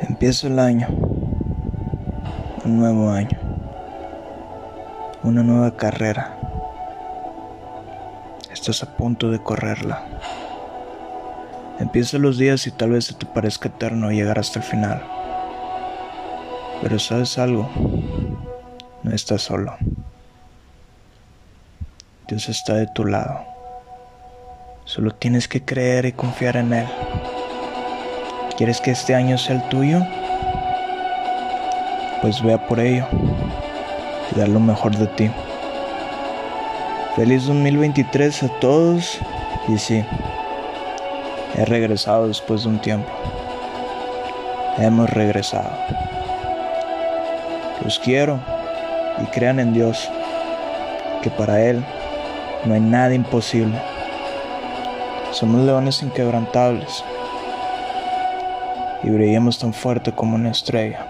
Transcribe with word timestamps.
Empieza 0.00 0.48
el 0.48 0.58
año, 0.58 0.88
un 2.64 2.78
nuevo 2.78 3.10
año, 3.10 3.38
una 5.22 5.42
nueva 5.42 5.74
carrera. 5.74 6.38
Estás 8.52 8.82
a 8.82 8.94
punto 8.94 9.30
de 9.30 9.42
correrla. 9.42 10.04
Empieza 11.78 12.18
los 12.18 12.36
días 12.36 12.66
y 12.66 12.72
tal 12.72 12.90
vez 12.90 13.06
se 13.06 13.14
te 13.14 13.24
parezca 13.24 13.68
eterno 13.68 14.10
llegar 14.10 14.38
hasta 14.38 14.58
el 14.58 14.64
final. 14.66 15.02
Pero 16.82 16.98
sabes 16.98 17.38
algo, 17.38 17.70
no 19.02 19.12
estás 19.12 19.42
solo. 19.42 19.76
Dios 22.28 22.50
está 22.50 22.74
de 22.74 22.86
tu 22.88 23.06
lado. 23.06 23.40
Solo 24.84 25.12
tienes 25.12 25.48
que 25.48 25.64
creer 25.64 26.04
y 26.04 26.12
confiar 26.12 26.58
en 26.58 26.74
Él. 26.74 26.86
¿Quieres 28.56 28.80
que 28.80 28.90
este 28.90 29.14
año 29.14 29.36
sea 29.36 29.56
el 29.56 29.62
tuyo? 29.64 30.00
Pues 32.22 32.42
vea 32.42 32.56
por 32.56 32.80
ello 32.80 33.04
y 34.32 34.38
da 34.38 34.46
lo 34.46 34.60
mejor 34.60 34.96
de 34.96 35.06
ti. 35.08 35.30
Feliz 37.16 37.44
2023 37.46 38.44
a 38.44 38.48
todos 38.58 39.18
y 39.68 39.76
sí, 39.76 40.02
he 41.54 41.64
regresado 41.66 42.28
después 42.28 42.62
de 42.62 42.70
un 42.70 42.78
tiempo. 42.78 43.10
Hemos 44.78 45.10
regresado. 45.10 45.72
Los 47.84 47.98
quiero 47.98 48.40
y 49.22 49.26
crean 49.26 49.60
en 49.60 49.74
Dios, 49.74 50.08
que 51.20 51.28
para 51.28 51.60
Él 51.60 51.84
no 52.64 52.72
hay 52.72 52.80
nada 52.80 53.12
imposible. 53.12 53.78
Somos 55.32 55.60
leones 55.60 56.02
inquebrantables 56.02 57.04
y 59.06 59.10
brillemos 59.10 59.58
tan 59.58 59.72
fuerte 59.72 60.10
como 60.10 60.34
una 60.34 60.50
estrella. 60.50 61.06